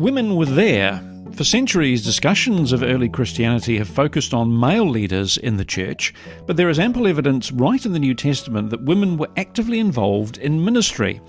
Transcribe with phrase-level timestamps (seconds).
[0.00, 0.98] Women were there.
[1.34, 6.14] For centuries, discussions of early Christianity have focused on male leaders in the church,
[6.46, 10.38] but there is ample evidence right in the New Testament that women were actively involved
[10.38, 11.20] in ministry.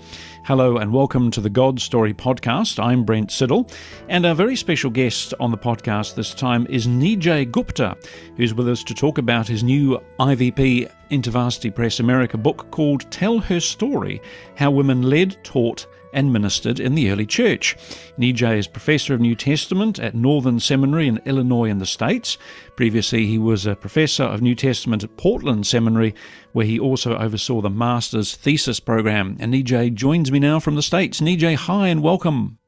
[0.46, 2.82] Hello and welcome to the God's Story podcast.
[2.82, 3.70] I'm Brent Siddle,
[4.08, 7.94] and our very special guest on the podcast this time is Nijay Gupta,
[8.38, 13.38] who's with us to talk about his new IVP InterVarsity Press America book called Tell
[13.38, 14.22] Her Story
[14.56, 17.76] How Women Led, Taught, and ministered in the early church.
[18.18, 22.38] Nijay is professor of New Testament at Northern Seminary in Illinois in the States.
[22.76, 26.14] Previously, he was a professor of New Testament at Portland Seminary,
[26.52, 29.36] where he also oversaw the master's thesis program.
[29.40, 31.20] And Nijay joins me now from the States.
[31.20, 32.58] Nijay, hi and welcome.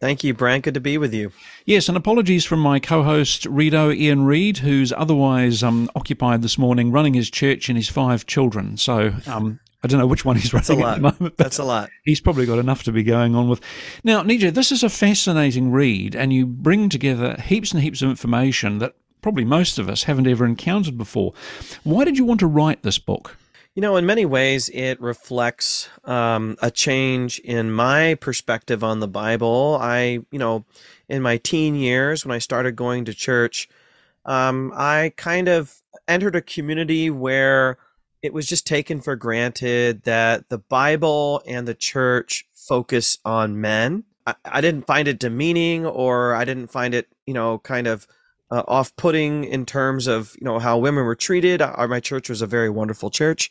[0.00, 0.62] Thank you, Brent.
[0.62, 1.32] Good to be with you.
[1.64, 6.92] Yes, and apologies from my co-host Redo Ian Reed, who's otherwise um, occupied this morning
[6.92, 8.76] running his church and his five children.
[8.76, 11.36] So um, I don't know which one he's running at the moment.
[11.36, 11.90] That's a lot.
[12.04, 13.60] He's probably got enough to be going on with.
[14.02, 18.10] Now, Nijay, this is a fascinating read, and you bring together heaps and heaps of
[18.10, 21.32] information that probably most of us haven't ever encountered before.
[21.84, 23.36] Why did you want to write this book?
[23.74, 29.06] You know, in many ways, it reflects um, a change in my perspective on the
[29.06, 29.78] Bible.
[29.80, 30.64] I, you know,
[31.08, 33.68] in my teen years, when I started going to church,
[34.24, 37.78] um, I kind of entered a community where
[38.22, 44.04] it was just taken for granted that the Bible and the church focus on men.
[44.26, 48.06] I, I didn't find it demeaning or I didn't find it, you know, kind of
[48.50, 51.62] uh, off putting in terms of, you know, how women were treated.
[51.62, 53.50] Our, my church was a very wonderful church.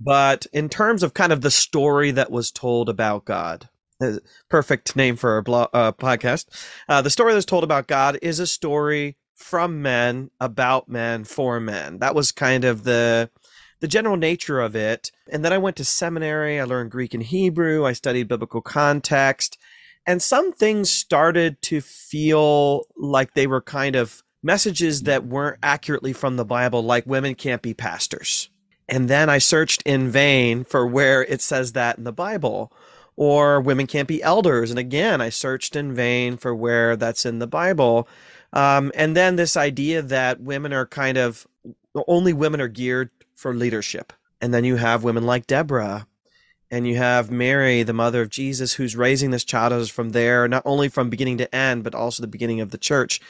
[0.00, 3.68] But in terms of kind of the story that was told about God,
[4.00, 4.14] uh,
[4.48, 6.46] perfect name for a blog, uh, podcast.
[6.88, 11.60] Uh, the story that's told about God is a story from men about men for
[11.60, 11.98] men.
[11.98, 13.30] That was kind of the
[13.80, 15.10] the general nature of it.
[15.30, 16.60] And then I went to seminary.
[16.60, 17.86] I learned Greek and Hebrew.
[17.86, 19.58] I studied biblical context.
[20.06, 26.12] And some things started to feel like they were kind of messages that weren't accurately
[26.12, 28.48] from the Bible, like women can't be pastors.
[28.88, 32.72] And then I searched in vain for where it says that in the Bible,
[33.16, 34.70] or women can't be elders.
[34.70, 38.08] And again, I searched in vain for where that's in the Bible.
[38.52, 41.46] Um, and then this idea that women are kind of
[42.08, 43.10] only women are geared
[43.40, 44.12] for leadership.
[44.40, 46.06] And then you have women like Deborah,
[46.70, 50.62] and you have Mary, the mother of Jesus, who's raising this child from there, not
[50.64, 53.20] only from beginning to end, but also the beginning of the church.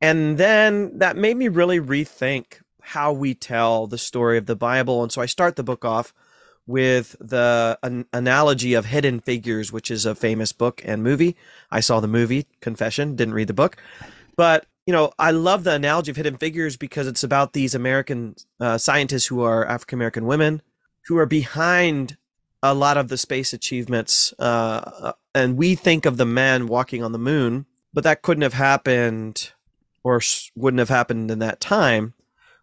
[0.00, 5.02] And then that made me really rethink how we tell the story of the Bible.
[5.02, 6.14] And so I start the book off
[6.66, 11.36] with the an analogy of Hidden Figures, which is a famous book and movie.
[11.70, 13.76] I saw the movie, confession, didn't read the book.
[14.36, 18.36] But you know, I love the analogy of Hidden Figures because it's about these American
[18.58, 20.62] uh, scientists who are African American women
[21.04, 22.16] who are behind
[22.62, 24.32] a lot of the space achievements.
[24.38, 28.54] Uh, and we think of the men walking on the moon, but that couldn't have
[28.54, 29.52] happened
[30.04, 30.22] or
[30.56, 32.14] wouldn't have happened in that time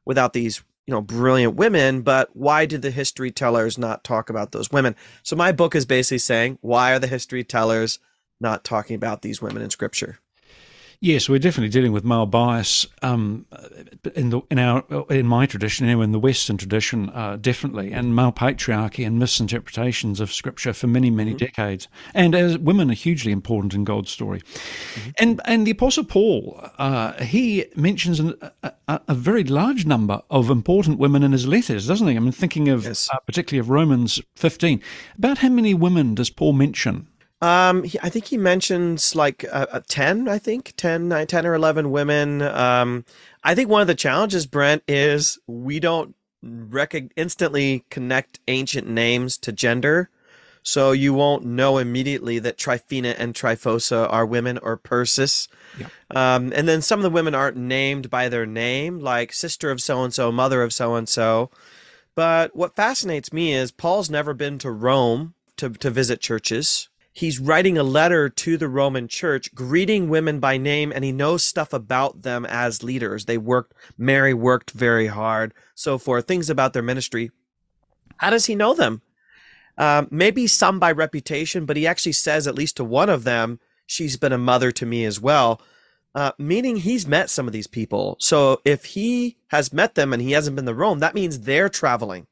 [0.04, 4.52] without these you know brilliant women but why did the history tellers not talk about
[4.52, 7.98] those women so my book is basically saying why are the history tellers
[8.40, 10.20] not talking about these women in scripture
[11.00, 13.46] Yes, we're definitely dealing with male bias um,
[14.16, 18.32] in the in our in my tradition, in the Western tradition, uh, definitely, and male
[18.32, 21.46] patriarchy and misinterpretations of Scripture for many many mm-hmm.
[21.46, 21.88] decades.
[22.14, 25.10] And as women are hugely important in God's story, mm-hmm.
[25.20, 30.50] and and the Apostle Paul, uh, he mentions an, a, a, very large number of
[30.50, 32.16] important women in his letters, doesn't he?
[32.16, 33.10] I mean, thinking of yes.
[33.12, 34.82] uh, particularly of Romans fifteen.
[35.18, 37.08] About how many women does Paul mention?
[37.42, 41.46] Um, he, I think he mentions like uh, uh 10, I think 10, 9, 10
[41.46, 42.42] or 11 women.
[42.42, 43.06] Um,
[43.44, 49.38] I think one of the challenges, Brent, is we don't rec- instantly connect ancient names
[49.40, 50.10] to gender.
[50.64, 55.48] So you won't know immediately that Tryphena and Tryphosa are women or Persis.
[55.78, 55.88] Yeah.
[56.10, 59.80] Um, and then some of the women aren't named by their name, like sister of
[59.80, 61.52] so and so, mother of so and so.
[62.16, 67.40] But what fascinates me is Paul's never been to Rome to, to visit churches he's
[67.40, 71.72] writing a letter to the Roman church, greeting women by name, and he knows stuff
[71.72, 73.26] about them as leaders.
[73.26, 77.32] They worked, Mary worked very hard, so forth, things about their ministry.
[78.18, 79.02] How does he know them?
[79.78, 83.60] Um, maybe some by reputation, but he actually says, at least to one of them,
[83.88, 85.62] she's been a mother to me as well.
[86.14, 88.16] Uh, meaning he's met some of these people.
[88.20, 91.68] So if he has met them and he hasn't been to Rome, that means they're
[91.68, 92.28] traveling.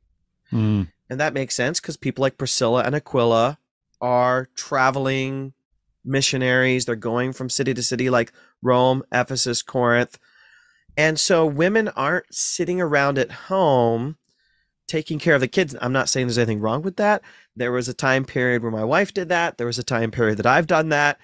[0.54, 0.90] Mm.
[1.10, 3.58] And that makes sense because people like Priscilla and Aquila
[4.04, 5.54] are traveling
[6.06, 6.86] missionaries.
[6.86, 10.20] They're going from city to city, like Rome, Ephesus, Corinth.
[10.96, 14.18] And so women aren't sitting around at home
[14.88, 15.76] taking care of the kids.
[15.82, 17.24] I'm not saying there's anything wrong with that.
[17.56, 19.58] There was a time period where my wife did that.
[19.58, 21.20] There was a time period that I've done that.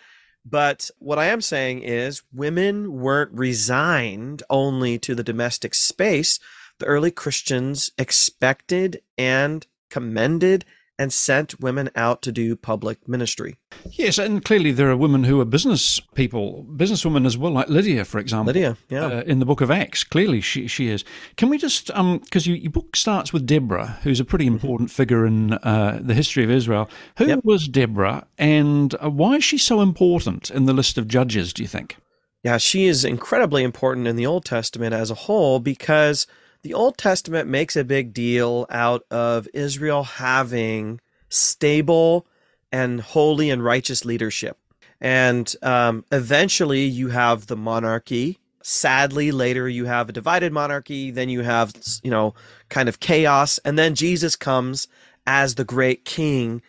[0.45, 6.39] But what I am saying is women weren't resigned only to the domestic space.
[6.79, 10.63] The early Christians expected and commended
[10.99, 13.55] and sent women out to do public ministry.
[13.91, 18.03] Yes, and clearly there are women who are business people, businesswomen as well, like Lydia,
[18.03, 18.53] for example.
[18.53, 19.05] Lydia, yeah.
[19.05, 21.05] Uh, in the book of Acts, clearly she, she is.
[21.37, 24.55] Can we just, um, because you, your book starts with Deborah, who's a pretty mm-hmm.
[24.55, 26.89] important figure in uh, the history of Israel.
[27.17, 27.45] Who yep.
[27.45, 31.63] was Deborah, and uh, why is she so important in the list of judges, do
[31.63, 31.95] you think?
[32.43, 36.27] Yeah, she is incredibly important in the Old Testament as a whole because
[36.61, 42.27] the Old Testament makes a big deal out of Israel having stable
[42.71, 44.57] and holy and righteous leadership.
[45.01, 48.39] And um, eventually you have the monarchy.
[48.61, 51.11] Sadly, later you have a divided monarchy.
[51.11, 51.73] Then you have,
[52.03, 52.33] you know,
[52.67, 53.59] kind of chaos.
[53.59, 54.87] And then Jesus comes
[55.25, 56.61] as the great king,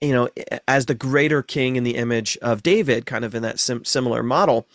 [0.00, 0.28] you know,
[0.66, 4.22] as the greater king in the image of David, kind of in that sim- similar
[4.22, 4.66] model.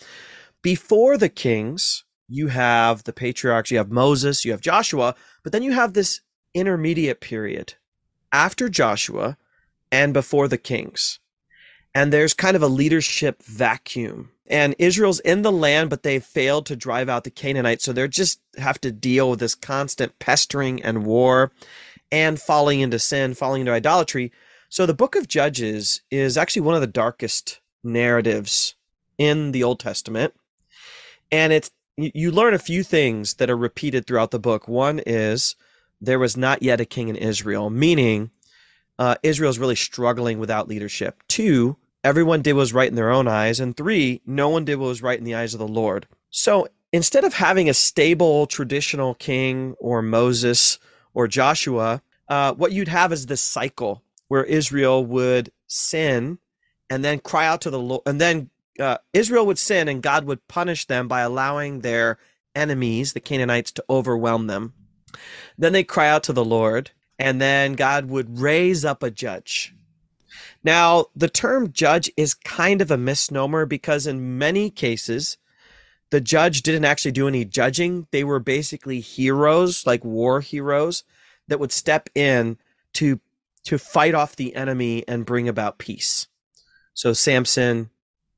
[0.61, 5.63] Before the kings, you have the patriarchs, you have Moses, you have Joshua, but then
[5.63, 6.21] you have this
[6.53, 7.73] intermediate period
[8.31, 9.37] after Joshua
[9.91, 11.19] and before the kings.
[11.95, 14.31] And there's kind of a leadership vacuum.
[14.47, 17.83] And Israel's in the land, but they've failed to drive out the Canaanites.
[17.83, 21.51] So they're just have to deal with this constant pestering and war
[22.11, 24.31] and falling into sin, falling into idolatry.
[24.69, 28.75] So the book of Judges is actually one of the darkest narratives
[29.17, 30.33] in the Old Testament.
[31.31, 34.67] And it's you learn a few things that are repeated throughout the book.
[34.67, 35.55] One is
[36.01, 38.31] there was not yet a king in Israel, meaning
[38.99, 41.23] uh, Israel is really struggling without leadership.
[41.27, 43.59] Two, everyone did what was right in their own eyes.
[43.59, 46.07] And three, no one did what was right in the eyes of the Lord.
[46.29, 50.79] So instead of having a stable traditional king or Moses
[51.13, 56.39] or Joshua, uh, what you'd have is this cycle where Israel would sin
[56.89, 58.49] and then cry out to the Lord, and then
[58.79, 62.17] uh, Israel would sin and God would punish them by allowing their
[62.55, 64.73] enemies, the Canaanites, to overwhelm them.
[65.57, 69.75] Then they cry out to the Lord, and then God would raise up a judge.
[70.63, 75.37] Now, the term judge is kind of a misnomer because in many cases,
[76.09, 78.07] the judge didn't actually do any judging.
[78.11, 81.03] They were basically heroes, like war heroes,
[81.47, 82.57] that would step in
[82.93, 83.19] to
[83.65, 86.27] to fight off the enemy and bring about peace.
[86.93, 87.89] So Samson,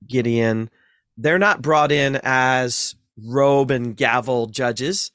[0.07, 0.69] Gideon,
[1.17, 5.11] they're not brought in as robe and gavel judges.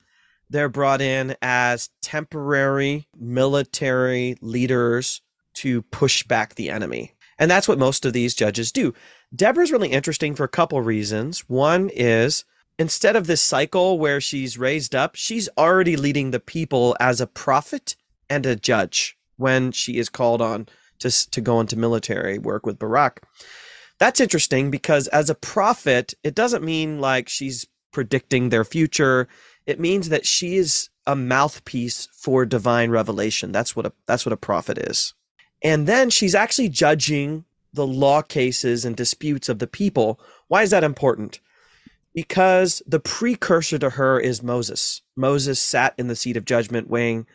[0.49, 5.21] They're brought in as temporary military leaders
[5.55, 7.13] to push back the enemy.
[7.39, 8.95] And that's what most of these judges do.
[9.35, 11.49] Deborah's really interesting for a couple reasons.
[11.49, 12.45] One is
[12.79, 17.27] instead of this cycle where she's raised up, she's already leading the people as a
[17.27, 17.97] prophet
[18.29, 22.79] and a judge when she is called on to, to go into military work with
[22.79, 23.23] Barak.
[24.01, 29.29] That's interesting because as a prophet, it doesn't mean like she's predicting their future.
[29.67, 33.53] It means that she is a mouthpiece for divine revelation.
[33.53, 35.15] That's what a that's what a prophet is.
[35.63, 40.19] And then she's actually judging the law cases and disputes of the people.
[40.49, 41.41] Why is that important?
[42.15, 45.03] Because the precursor to her is Moses.
[45.15, 47.27] Moses sat in the seat of judgment weighing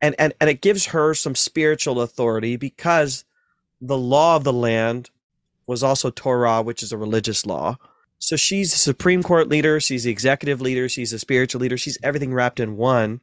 [0.00, 3.24] and, and, and it gives her some spiritual authority because
[3.80, 5.10] the law of the land
[5.68, 7.76] was also Torah, which is a religious law.
[8.18, 11.98] So she's the Supreme Court leader, she's the executive leader, she's the spiritual leader, she's
[12.02, 13.20] everything wrapped in one.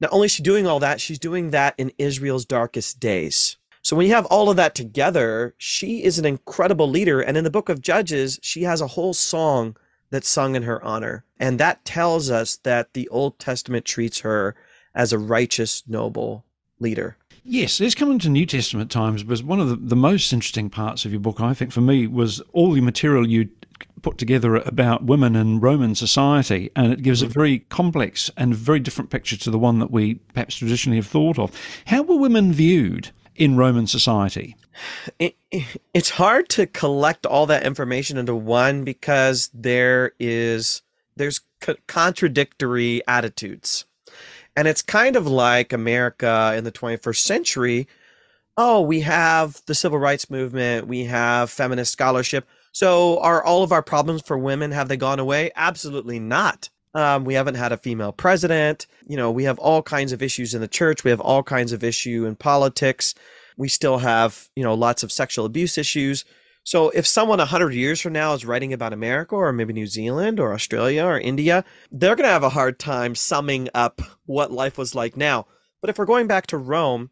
[0.00, 3.58] Not only is she doing all that, she's doing that in Israel's darkest days.
[3.82, 7.20] So when you have all of that together, she is an incredible leader.
[7.20, 9.76] And in the book of Judges, she has a whole song
[10.10, 11.24] that's sung in her honor.
[11.38, 14.54] And that tells us that the Old Testament treats her
[14.94, 16.46] as a righteous, noble
[16.80, 17.18] leader.
[17.46, 21.04] Yes, let's come into New Testament times because one of the, the most interesting parts
[21.04, 23.50] of your book, I think, for me, was all the material you
[24.00, 27.34] put together about women in Roman society, and it gives a mm-hmm.
[27.34, 31.38] very complex and very different picture to the one that we perhaps traditionally have thought
[31.38, 31.52] of.
[31.86, 34.56] How were women viewed in Roman society?
[35.18, 35.36] It,
[35.92, 40.82] it's hard to collect all that information into one because there is
[41.16, 41.40] there's
[41.86, 43.84] contradictory attitudes
[44.56, 47.88] and it's kind of like America in the 21st century.
[48.56, 52.46] Oh, we have the civil rights movement, we have feminist scholarship.
[52.72, 55.52] So, are all of our problems for women have they gone away?
[55.54, 56.70] Absolutely not.
[56.94, 58.86] Um, we haven't had a female president.
[59.06, 61.04] You know, we have all kinds of issues in the church.
[61.04, 63.14] We have all kinds of issue in politics.
[63.56, 66.24] We still have, you know, lots of sexual abuse issues.
[66.64, 70.40] So if someone 100 years from now is writing about America or maybe New Zealand
[70.40, 74.78] or Australia or India, they're going to have a hard time summing up what life
[74.78, 75.46] was like now.
[75.82, 77.10] But if we're going back to Rome,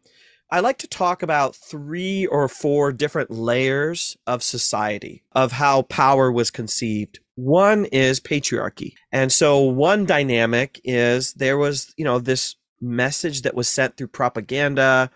[0.49, 6.31] I like to talk about three or four different layers of society, of how power
[6.31, 7.19] was conceived.
[7.35, 8.93] One is patriarchy.
[9.11, 14.07] And so one dynamic is there was, you know, this message that was sent through
[14.07, 15.09] propaganda,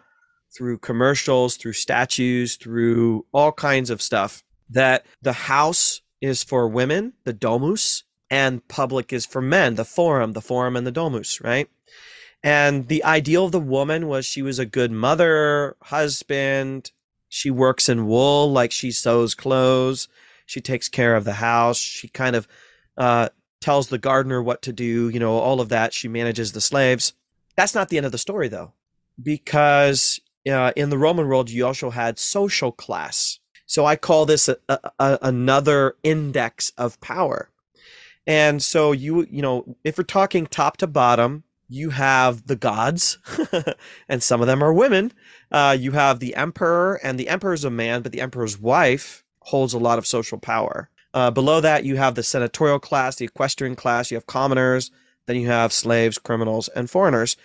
[0.58, 7.14] through commercials, through statues, through all kinds of stuff that the house is for women,
[7.26, 11.70] the domus, and public is for men, the forum, the forum and the domus, right?
[12.44, 16.92] And the ideal of the woman was she was a good mother, husband.
[17.30, 20.08] She works in wool, like she sews clothes.
[20.48, 21.78] She takes care of the house.
[21.78, 22.48] She kind of
[22.98, 23.30] uh,
[23.62, 25.94] tells the gardener what to do, you know, all of that.
[25.94, 27.14] She manages the slaves.
[27.56, 28.74] That's not the end of the story, though,
[29.22, 33.40] because uh, in the Roman world, you also had social class.
[33.66, 37.50] So I call this a, a, a, another index of power.
[38.26, 43.18] And so you, you know, if we're talking top to bottom, you have the gods,
[44.10, 45.12] and some of them are women.
[45.52, 49.24] Uh, you have the emperor, and the emperor is a man, but the emperor's wife
[49.42, 50.90] holds a lot of social power.
[51.14, 54.92] Uh, below that, you have the senatorial class, the equestrian class, you have commoners,
[55.26, 57.36] then you have slaves, criminals, and foreigners.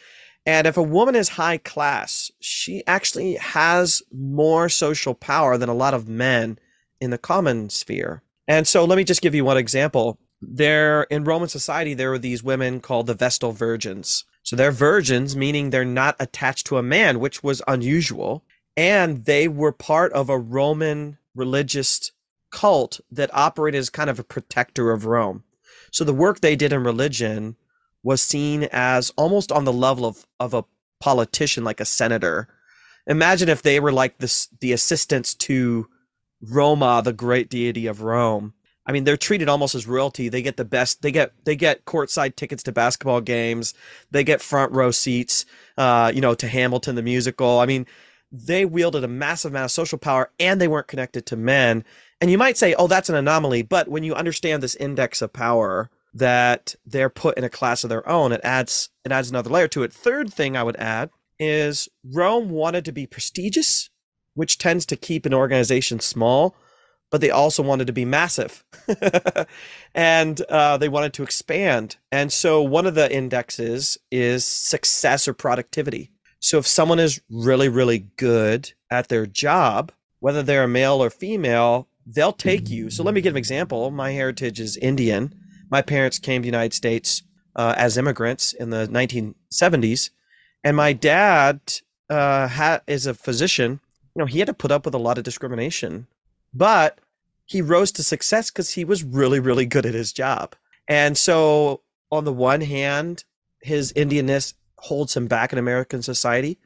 [0.44, 5.74] And if a woman is high class, she actually has more social power than a
[5.74, 6.58] lot of men
[7.00, 8.22] in the common sphere.
[8.48, 12.18] And so let me just give you one example there in Roman society, there were
[12.18, 14.24] these women called the Vestal Virgins.
[14.42, 18.44] So they're virgins, meaning they're not attached to a man, which was unusual.
[18.76, 22.10] And they were part of a Roman religious
[22.50, 25.44] cult that operated as kind of a protector of Rome.
[25.92, 27.56] So the work they did in religion
[28.02, 30.64] was seen as almost on the level of, of a
[31.00, 32.48] politician, like a senator.
[33.06, 35.88] Imagine if they were like this, the assistants to
[36.40, 38.54] Roma, the great deity of Rome
[38.84, 40.28] I mean, they're treated almost as royalty.
[40.28, 41.02] They get the best.
[41.02, 43.74] They get they get courtside tickets to basketball games.
[44.10, 45.46] They get front row seats.
[45.78, 47.60] Uh, you know, to Hamilton the musical.
[47.60, 47.86] I mean,
[48.32, 51.84] they wielded a massive amount of social power, and they weren't connected to men.
[52.20, 53.62] And you might say, oh, that's an anomaly.
[53.62, 57.90] But when you understand this index of power, that they're put in a class of
[57.90, 59.92] their own, it adds it adds another layer to it.
[59.92, 63.90] Third thing I would add is Rome wanted to be prestigious,
[64.34, 66.56] which tends to keep an organization small
[67.12, 68.64] but they also wanted to be massive
[69.94, 71.96] and uh, they wanted to expand.
[72.10, 76.10] And so one of the indexes is success or productivity.
[76.40, 81.10] So if someone is really, really good at their job, whether they're a male or
[81.10, 82.88] female, they'll take you.
[82.88, 83.90] So let me give an example.
[83.90, 85.34] My heritage is Indian.
[85.72, 87.24] My parents came to the United States
[87.56, 90.10] uh, as immigrants in the 1970s.
[90.62, 91.60] And my dad
[92.08, 93.80] uh, ha- is a physician.
[94.14, 96.06] You know, he had to put up with a lot of discrimination
[96.54, 96.98] but
[97.44, 100.54] he rose to success because he was really, really good at his job.
[100.88, 103.24] And so, on the one hand,
[103.62, 106.58] his Indianness holds him back in American society.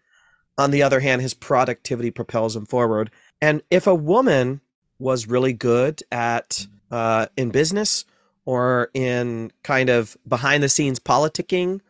[0.59, 3.11] On the other hand, his productivity propels him forward.
[3.41, 4.61] And if a woman
[4.99, 8.05] was really good at uh, in business
[8.47, 11.81] or in kind of behind the scenes politicking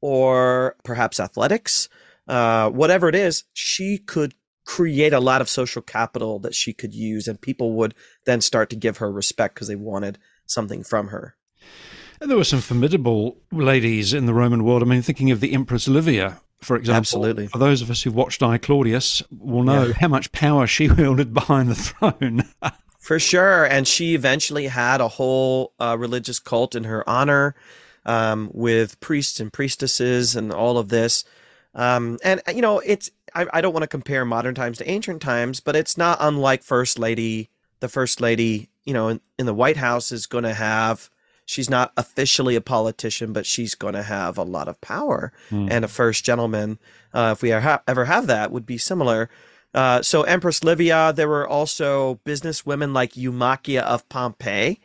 [0.00, 1.88] or perhaps athletics,
[2.26, 6.94] uh, whatever it is, she could create a lot of social capital that she could
[6.94, 11.08] use, and people would then start to give her respect because they wanted something from
[11.08, 11.36] her.
[12.20, 14.82] And there were some formidable ladies in the Roman world.
[14.82, 16.98] I mean, thinking of the Empress Livia, for example.
[16.98, 17.46] Absolutely.
[17.46, 19.94] For those of us who've watched I Claudius, will know yeah.
[19.94, 22.44] how much power she wielded behind the throne.
[23.00, 23.64] for sure.
[23.64, 27.56] And she eventually had a whole uh, religious cult in her honor
[28.06, 31.24] um, with priests and priestesses and all of this.
[31.74, 35.22] Um, and, you know, it's I, I don't want to compare modern times to ancient
[35.22, 37.48] times, but it's not unlike First Lady.
[37.80, 41.08] The First Lady, you know, in, in the White House is going to have,
[41.46, 45.32] she's not officially a politician, but she's going to have a lot of power.
[45.50, 45.70] Mm.
[45.70, 46.78] And a First Gentleman,
[47.14, 49.30] uh, if we ever have that, would be similar.
[49.72, 54.80] Uh, so Empress Livia, there were also business women like Eumachia of Pompeii,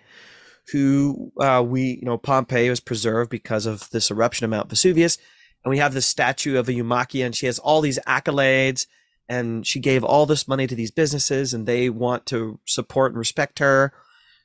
[0.72, 5.18] who uh, we, you know, Pompeii was preserved because of this eruption of Mount Vesuvius
[5.66, 8.86] and we have this statue of a Eumachia, and she has all these accolades,
[9.28, 13.18] and she gave all this money to these businesses, and they want to support and
[13.18, 13.92] respect her.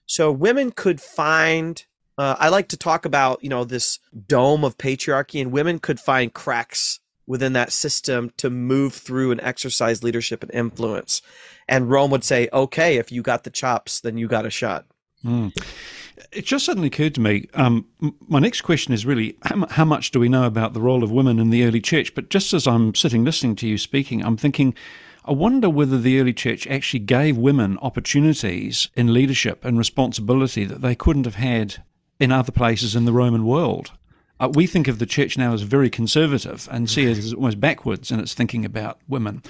[0.06, 1.85] So women could find.
[2.16, 6.00] Uh, I like to talk about you know this dome of patriarchy, and women could
[6.00, 7.00] find cracks
[7.31, 11.23] within that system to move through and exercise leadership and influence.
[11.69, 14.85] And Rome would say, okay, if you got the chops, then you got a shot.
[15.25, 15.57] Mm.
[16.33, 17.47] It just suddenly occurred to me.
[17.55, 17.87] Um,
[18.27, 21.13] my next question is really how, how, much do we know about the role of
[21.13, 22.17] women in the early church?
[22.17, 24.75] But just as I'm sitting listening to you speaking, I'm thinking,
[25.25, 30.81] I wonder whether the early church actually gave women opportunities in leadership and responsibility that
[30.81, 31.85] they couldn't have had
[32.19, 33.93] in other places in the Roman world.
[34.40, 37.61] Uh, we think of the church now as very conservative and see it as almost
[37.61, 39.42] backwards in its thinking about women.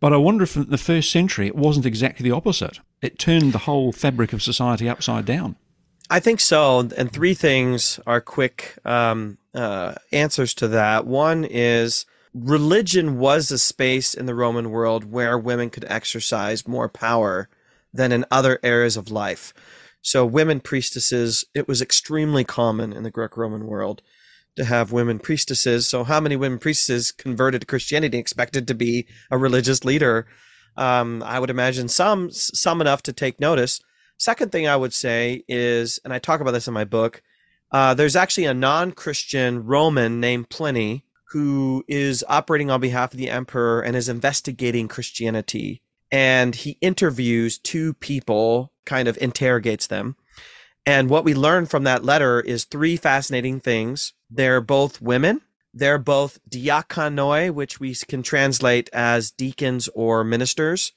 [0.00, 2.78] But I wonder if in the first century it wasn't exactly the opposite.
[3.02, 5.56] It turned the whole fabric of society upside down.
[6.08, 6.88] I think so.
[6.96, 11.04] And three things are quick um, uh, answers to that.
[11.04, 16.88] One is religion was a space in the Roman world where women could exercise more
[16.88, 17.48] power
[17.92, 19.52] than in other areas of life.
[20.00, 24.00] So, women priestesses, it was extremely common in the Greco Roman world
[24.58, 25.86] to have women priestesses.
[25.86, 30.26] So, how many women priestesses converted to Christianity expected to be a religious leader?
[30.76, 33.80] Um, I would imagine some, some enough to take notice.
[34.18, 37.22] Second thing I would say is, and I talk about this in my book,
[37.70, 43.18] uh, there's actually a non Christian Roman named Pliny who is operating on behalf of
[43.18, 45.82] the emperor and is investigating Christianity.
[46.10, 50.16] And he interviews two people, kind of interrogates them.
[50.86, 54.14] And what we learn from that letter is three fascinating things.
[54.30, 55.40] They're both women.
[55.74, 60.92] They're both diakonoi, which we can translate as deacons or ministers.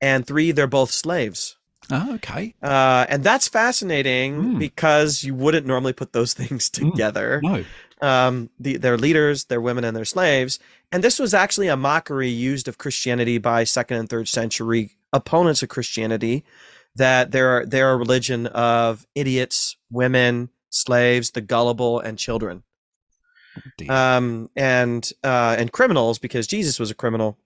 [0.00, 1.56] And three, they're both slaves.
[1.90, 2.54] Oh, okay.
[2.62, 4.58] Uh, and that's fascinating mm.
[4.58, 6.90] because you wouldn't normally put those things hmm.
[6.90, 7.40] together.
[7.44, 7.64] Mm, no
[8.02, 10.58] um, the, their leaders, their women, and their slaves.
[10.92, 15.62] And this was actually a mockery used of Christianity by second and third century opponents
[15.62, 16.44] of Christianity,
[16.96, 22.62] that they're they're a religion of idiots, women, slaves, the gullible, and children,
[23.88, 27.38] um, and uh, and criminals because Jesus was a criminal.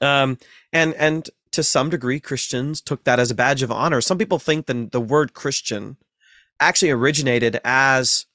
[0.00, 0.38] Um,
[0.72, 4.00] and and to some degree, Christians took that as a badge of honor.
[4.00, 5.96] Some people think the the word Christian
[6.60, 8.26] actually originated as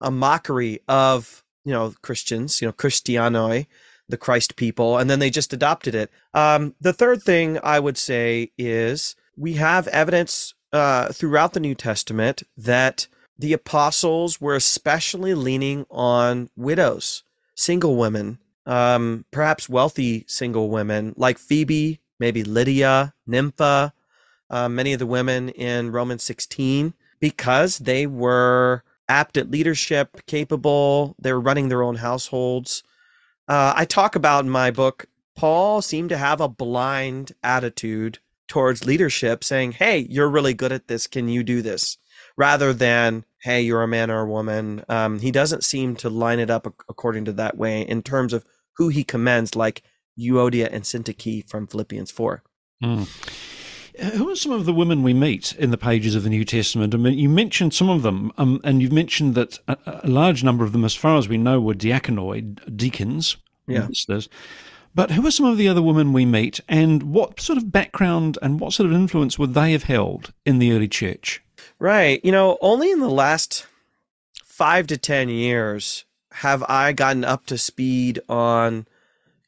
[0.00, 3.66] a mockery of you know Christians, you know Christianoi,
[4.08, 6.10] the Christ people, and then they just adopted it.
[6.34, 11.74] Um, the third thing I would say is we have evidence uh, throughout the New
[11.74, 13.06] Testament that
[13.38, 17.24] the apostles were especially leaning on widows,
[17.54, 23.92] single women, um, perhaps wealthy single women like Phoebe, maybe Lydia, Nympha,
[24.50, 31.14] uh, many of the women in Romans 16, because they were apt at leadership, capable.
[31.18, 32.82] They're running their own households.
[33.48, 38.86] Uh, I talk about in my book, Paul seemed to have a blind attitude towards
[38.86, 41.06] leadership, saying, Hey, you're really good at this.
[41.06, 41.98] Can you do this?
[42.36, 44.84] Rather than, Hey, you're a man or a woman.
[44.88, 48.44] Um, he doesn't seem to line it up according to that way in terms of
[48.76, 49.82] who he commends, like
[50.18, 52.42] Euodia and Syntyche from Philippians 4.
[52.84, 53.08] Mm.
[54.14, 56.94] Who are some of the women we meet in the pages of the New Testament?
[56.94, 60.42] I mean, you mentioned some of them, um, and you've mentioned that a, a, large
[60.42, 63.88] number of them, as far as we know, were diakonoi, deacons, yeah.
[64.94, 68.38] But who are some of the other women we meet, and what sort of background
[68.42, 71.42] and what sort of influence would they have held in the early church?
[71.82, 72.24] Right.
[72.24, 73.66] You know, only in the last
[74.44, 78.86] five to 10 years have I gotten up to speed on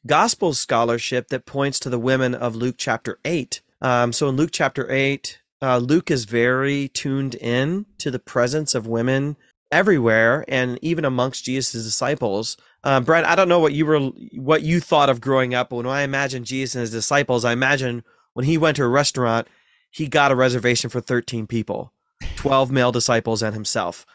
[0.05, 4.49] gospel scholarship that points to the women of Luke chapter 8 um, so in Luke
[4.51, 9.37] chapter 8, uh, Luke is very tuned in to the presence of women
[9.71, 12.57] everywhere and even amongst Jesus' disciples.
[12.83, 15.77] Uh, Brent, I don't know what you were, what you thought of growing up, but
[15.77, 19.47] when I imagine Jesus and his disciples, I imagine when he went to a restaurant,
[19.91, 21.93] he got a reservation for 13 people,
[22.37, 24.05] 12 male disciples and himself.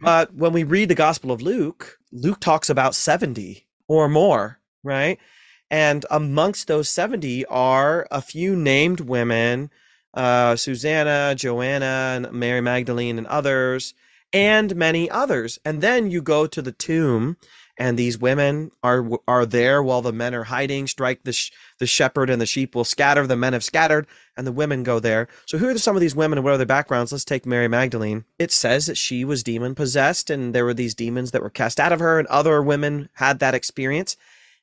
[0.00, 5.18] But when we read the Gospel of Luke, Luke talks about 70 or more, right?
[5.70, 9.70] And amongst those 70 are a few named women
[10.16, 13.92] uh, Susanna, Joanna, and Mary Magdalene, and others,
[14.32, 15.58] and many others.
[15.64, 17.36] And then you go to the tomb,
[17.78, 20.86] and these women are are there while the men are hiding.
[20.86, 23.26] Strike the sh- the shepherd, and the sheep will scatter.
[23.26, 25.28] The men have scattered, and the women go there.
[25.46, 27.12] So who are some of these women, and what are their backgrounds?
[27.12, 28.24] Let's take Mary Magdalene.
[28.38, 31.80] It says that she was demon possessed, and there were these demons that were cast
[31.80, 34.16] out of her, and other women had that experience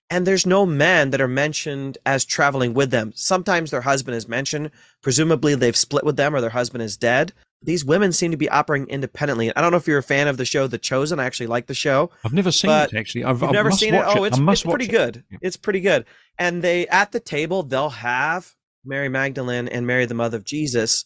[0.09, 3.11] and there's no men that are mentioned as traveling with them.
[3.15, 4.69] Sometimes their husband is mentioned.
[5.01, 7.33] Presumably they've split with them or their husband is dead.
[7.63, 9.55] These women seem to be operating independently.
[9.55, 11.19] I don't know if you're a fan of the show The Chosen.
[11.19, 12.11] I actually like the show.
[12.23, 13.23] I've never seen it actually.
[13.23, 14.03] I've, I've never seen it.
[14.05, 15.23] Oh, it's, it's pretty good.
[15.31, 15.37] Yeah.
[15.41, 16.05] It's pretty good.
[16.37, 18.53] And they at the table they'll have
[18.85, 21.05] Mary Magdalene and Mary the mother of Jesus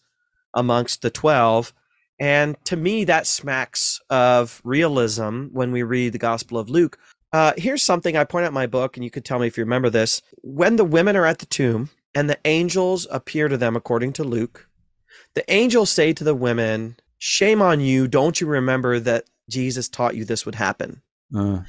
[0.54, 1.74] amongst the 12.
[2.20, 6.98] And to me, that smacks of realism when we read the Gospel of Luke,
[7.34, 9.58] uh, here's something I point out in my book, and you could tell me if
[9.58, 10.22] you remember this.
[10.42, 14.24] When the women are at the tomb and the angels appear to them, according to
[14.24, 14.68] Luke,
[15.34, 18.08] the angels say to the women, Shame on you.
[18.08, 21.02] Don't you remember that Jesus taught you this would happen?
[21.36, 21.62] Uh.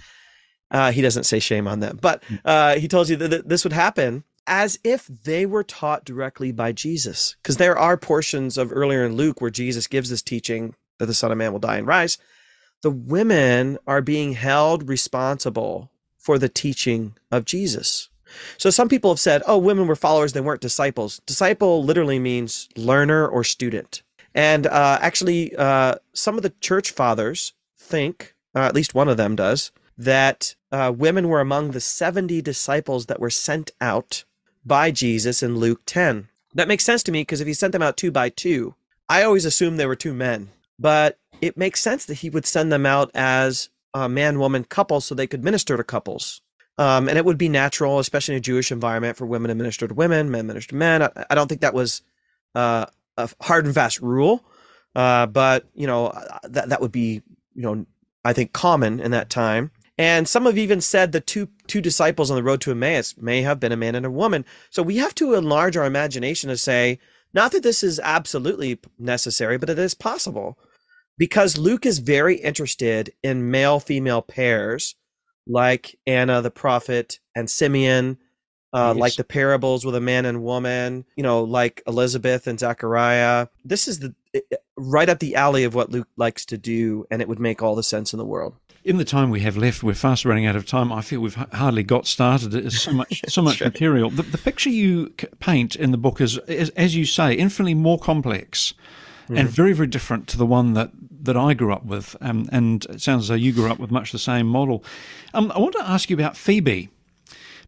[0.70, 2.36] Uh, he doesn't say shame on them, but hmm.
[2.44, 6.72] uh, he tells you that this would happen as if they were taught directly by
[6.72, 7.36] Jesus.
[7.42, 11.14] Because there are portions of earlier in Luke where Jesus gives this teaching that the
[11.14, 12.18] Son of Man will die and rise
[12.82, 18.08] the women are being held responsible for the teaching of Jesus.
[18.56, 21.20] So some people have said, oh, women were followers, they weren't disciples.
[21.26, 24.02] Disciple literally means learner or student.
[24.34, 29.16] And uh, actually, uh, some of the church fathers think, uh, at least one of
[29.16, 34.24] them does, that uh, women were among the 70 disciples that were sent out
[34.64, 36.28] by Jesus in Luke 10.
[36.54, 38.74] That makes sense to me because if he sent them out two by two,
[39.08, 40.50] I always assumed they were two men.
[40.78, 45.00] But it makes sense that he would send them out as a man woman couple
[45.00, 46.40] so they could minister to couples.
[46.78, 49.88] Um, and it would be natural, especially in a Jewish environment, for women to minister
[49.88, 51.02] to women, men minister to men.
[51.02, 52.02] I, I don't think that was
[52.54, 52.86] uh,
[53.16, 54.44] a hard and fast rule,
[54.94, 57.22] uh, but you know uh, that that would be
[57.54, 57.84] you know
[58.24, 59.72] I think common in that time.
[60.00, 63.42] And some have even said the two two disciples on the road to Emmaus may
[63.42, 64.44] have been a man and a woman.
[64.70, 67.00] So we have to enlarge our imagination to say
[67.34, 70.58] not that this is absolutely necessary, but it is possible
[71.18, 74.94] because Luke is very interested in male female pairs
[75.48, 78.18] like Anna the prophet and Simeon,
[78.72, 79.00] uh, yes.
[79.00, 83.48] like the parables with a man and woman, you know, like Elizabeth and Zachariah.
[83.64, 84.14] This is the
[84.76, 87.74] right up the alley of what Luke likes to do, and it would make all
[87.74, 88.54] the sense in the world.
[88.84, 90.92] In the time we have left, we're fast running out of time.
[90.92, 92.52] I feel we've hardly got started.
[92.52, 94.10] There's so much, so much material.
[94.10, 97.98] The, the, picture you paint in the book is, is, as you say, infinitely more
[97.98, 98.74] complex
[99.28, 100.90] and very, very different to the one that
[101.22, 103.90] that I grew up with, um, and it sounds as though you grew up with
[103.90, 104.84] much the same model.
[105.34, 106.88] Um, I want to ask you about Phoebe,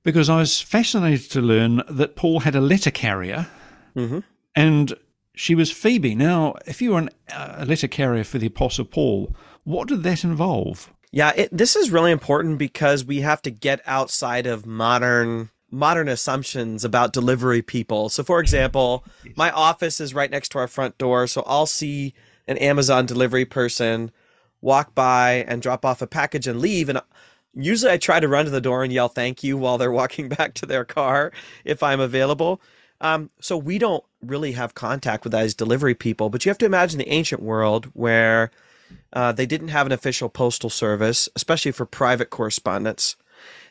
[0.03, 3.49] because I was fascinated to learn that Paul had a letter carrier,
[3.95, 4.21] mm-hmm.
[4.55, 4.95] and
[5.35, 6.15] she was Phoebe.
[6.15, 10.03] Now, if you were an, uh, a letter carrier for the Apostle Paul, what did
[10.03, 10.93] that involve?
[11.13, 16.09] Yeah, it, this is really important because we have to get outside of modern modern
[16.09, 18.09] assumptions about delivery people.
[18.09, 19.05] So, for example,
[19.37, 22.15] my office is right next to our front door, so I'll see
[22.49, 24.11] an Amazon delivery person
[24.61, 26.89] walk by and drop off a package and leave.
[26.89, 27.01] And
[27.55, 30.29] usually I try to run to the door and yell thank you while they're walking
[30.37, 31.33] back to their car
[31.65, 32.61] if I'm available.
[33.01, 36.67] Um, so we don't really have contact with those delivery people, but you have to
[36.67, 38.51] imagine the ancient world where
[39.13, 43.17] uh, they didn't have an official postal service, especially for private correspondence.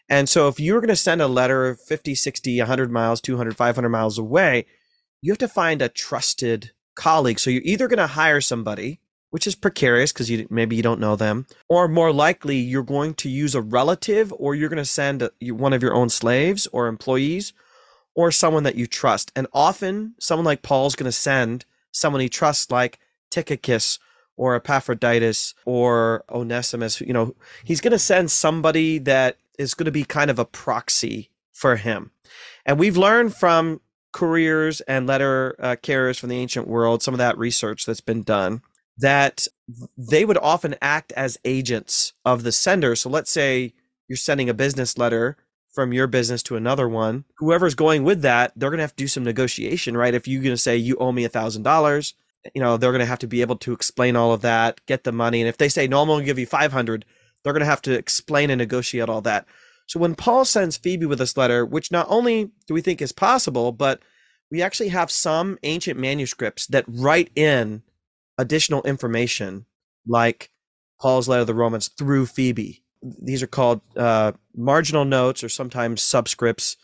[0.10, 3.56] And so if you were going to send a letter 50, 60, 100 miles, 200,
[3.56, 4.65] 500 miles away,
[5.22, 7.39] you have to find a trusted colleague.
[7.39, 11.00] So you're either going to hire somebody, which is precarious because you maybe you don't
[11.00, 14.86] know them, or more likely you're going to use a relative, or you're going to
[14.86, 17.54] send a, one of your own slaves or employees,
[18.15, 19.32] or someone that you trust.
[19.36, 24.00] And often, someone like Paul's going to send someone he trusts, like Tychicus
[24.36, 27.02] or Epaphroditus or Onesimus.
[27.02, 30.45] You know, he's going to send somebody that is going to be kind of a
[30.45, 32.10] proxy for him.
[32.65, 37.19] And we've learned from couriers and letter uh, carriers from the ancient world, some of
[37.19, 38.63] that research that's been done,
[38.98, 39.48] that
[39.95, 42.95] they would often act as agents of the sender.
[42.95, 43.74] So let's say
[44.08, 45.38] you're sending a business letter
[45.76, 47.26] from your business to another one.
[47.38, 50.15] Whoever's going with that, they're going to have to do some negotiation, right?
[50.15, 52.15] If you're going to say you owe me a thousand dollars,
[52.56, 55.04] you know they're going to have to be able to explain all of that, get
[55.04, 57.06] the money, and if they say no, I'm going to give you five hundred,
[57.43, 59.45] they're going to have to explain and negotiate all that.
[59.88, 63.12] So when Paul sends Phoebe with this letter, which not only do we think is
[63.12, 64.02] possible, but
[64.52, 67.84] we actually have some ancient manuscripts that write in
[68.38, 69.65] additional information,
[70.08, 70.52] like
[71.02, 72.84] Paul's letter to the Romans through Phoebe.
[73.02, 76.75] These are called uh, marginal notes or sometimes subscripts.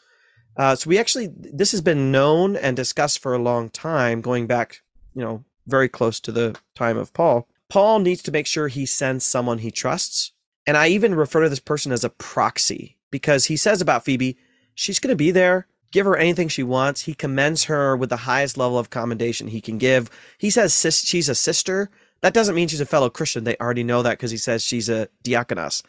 [0.58, 4.48] Uh, so we actually, this has been known and discussed for a long time, going
[4.48, 4.82] back,
[5.14, 7.48] you know, very close to the time of Paul.
[7.70, 10.32] Paul needs to make sure he sends someone he trusts.
[10.68, 14.38] And I even refer to this person as a proxy because he says about Phoebe,
[14.74, 15.68] she's going to be there.
[15.92, 17.02] Give her anything she wants.
[17.02, 20.10] He commends her with the highest level of commendation he can give.
[20.38, 21.90] He says sis- she's a sister.
[22.22, 23.44] That doesn't mean she's a fellow Christian.
[23.44, 25.84] They already know that because he says she's a diakonos.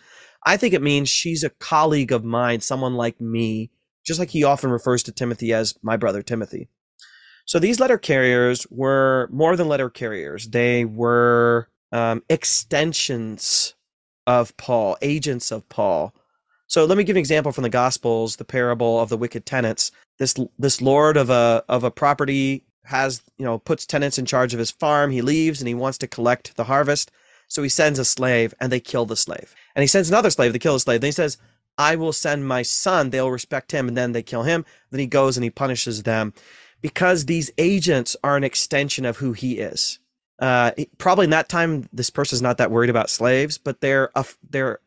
[0.45, 3.71] I think it means she's a colleague of mine, someone like me,
[4.05, 6.69] just like he often refers to Timothy as my brother Timothy.
[7.47, 10.49] So these letter carriers were more than letter carriers.
[10.49, 13.75] They were um, extensions
[14.27, 16.15] of Paul, agents of Paul.
[16.67, 19.93] So let me give an example from the Gospels, the parable of the wicked tenants.
[20.19, 24.53] This this lord of a of a property has you know puts tenants in charge
[24.53, 25.11] of his farm.
[25.11, 27.11] He leaves and he wants to collect the harvest,
[27.49, 29.55] so he sends a slave and they kill the slave.
[29.75, 31.01] And he sends another slave to kill the slave.
[31.01, 31.39] Then he says,
[31.79, 33.11] "I will send my son.
[33.11, 34.65] They'll respect him." And then they kill him.
[34.91, 36.33] Then he goes and he punishes them
[36.81, 39.99] because these agents are an extension of who he is.
[40.39, 44.25] Uh, probably in that time, this person's not that worried about slaves, but they're a,
[44.51, 44.81] they're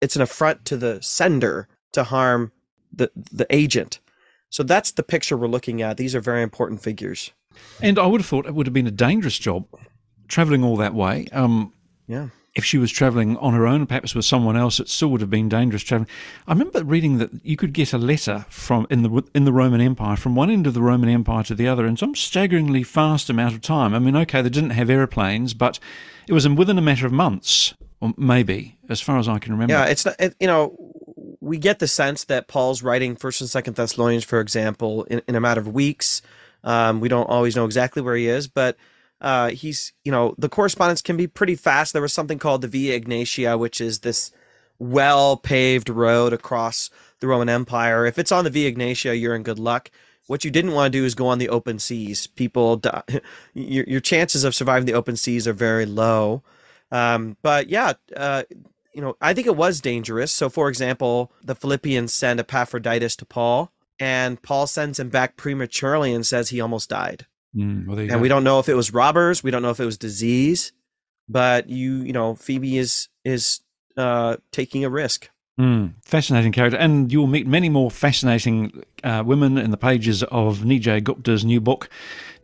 [0.00, 2.52] it's an affront to the sender to harm
[2.92, 4.00] the the agent.
[4.50, 5.96] So that's the picture we're looking at.
[5.96, 7.32] These are very important figures.
[7.80, 9.66] And I would have thought it would have been a dangerous job
[10.28, 11.26] traveling all that way.
[11.32, 11.72] Um,
[12.06, 12.28] yeah.
[12.56, 15.28] If she was travelling on her own, perhaps with someone else, it still would have
[15.28, 16.08] been dangerous travelling.
[16.48, 19.82] I remember reading that you could get a letter from in the in the Roman
[19.82, 23.28] Empire from one end of the Roman Empire to the other in some staggeringly fast
[23.28, 23.94] amount of time.
[23.94, 25.78] I mean, okay, they didn't have aeroplanes, but
[26.26, 29.74] it was within a matter of months, or maybe, as far as I can remember.
[29.74, 30.16] Yeah, it's not.
[30.18, 30.74] It, you know,
[31.40, 35.34] we get the sense that Paul's writing First and Second Thessalonians, for example, in, in
[35.34, 36.22] a matter of weeks.
[36.64, 38.78] Um, we don't always know exactly where he is, but
[39.20, 41.92] uh, he's you know the correspondence can be pretty fast.
[41.92, 44.32] There was something called the Via Egnatia, which is this
[44.78, 48.06] well paved road across the Roman Empire.
[48.06, 49.90] If it's on the Via Egnatia, you're in good luck.
[50.26, 52.26] What you didn't want to do is go on the open seas.
[52.26, 53.02] People, die.
[53.54, 56.42] your your chances of surviving the open seas are very low.
[56.90, 58.42] Um, but yeah, uh,
[58.92, 60.32] you know, I think it was dangerous.
[60.32, 66.12] So, for example, the Philippians send Epaphroditus to Paul, and Paul sends him back prematurely
[66.12, 67.26] and says he almost died.
[67.56, 68.18] Mm, well, and go.
[68.18, 69.42] we don't know if it was robbers.
[69.42, 70.72] We don't know if it was disease.
[71.28, 73.60] But you, you know, Phoebe is is
[73.96, 75.28] uh, taking a risk.
[75.58, 80.22] Mm, fascinating character, and you will meet many more fascinating uh, women in the pages
[80.24, 81.88] of Nijay Gupta's new book.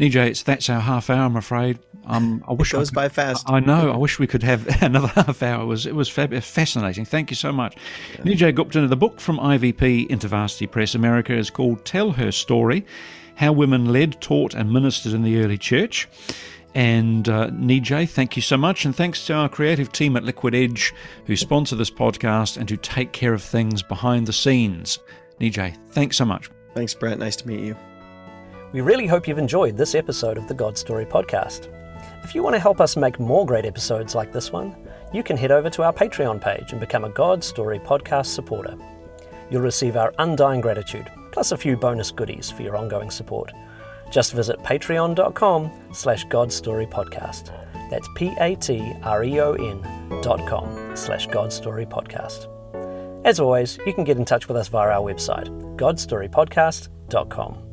[0.01, 1.27] Nijay, it's that's our half hour.
[1.27, 1.79] I'm afraid.
[2.07, 3.49] Um, I wish it goes could, by fast.
[3.51, 3.93] I know.
[3.93, 5.63] I wish we could have another half hour.
[5.63, 7.05] It was it was fab- fascinating.
[7.05, 7.77] Thank you so much,
[8.15, 8.23] yeah.
[8.23, 8.89] Nijay Gupta.
[8.89, 12.87] The book from IVP InterVarsity Press America is called "Tell Her Story:
[13.37, 16.09] How Women Led, Taught, and Ministered in the Early Church."
[16.75, 18.85] And uh, Nijay, thank you so much.
[18.85, 20.95] And thanks to our creative team at Liquid Edge
[21.27, 24.99] who sponsor this podcast and who take care of things behind the scenes.
[25.39, 26.51] Nijay, thanks so much.
[26.75, 27.21] Thanks, Brent.
[27.21, 27.77] Nice to meet you.
[28.73, 31.69] We really hope you've enjoyed this episode of the God's Story podcast.
[32.25, 34.75] If you want to help us make more great episodes like this one,
[35.13, 38.77] you can head over to our Patreon page and become a God's Story podcast supporter.
[39.51, 43.53] You'll receive our undying gratitude, plus a few bonus goodies for your ongoing support.
[44.11, 47.51] Just visit patreon.com slash godsstorypodcast.
[47.91, 49.83] That's P-A-T-R-E-O-N
[50.23, 52.49] dot com slash godsstorypodcast.
[53.25, 57.72] As always, you can get in touch with us via our website, godstorypodcast.com.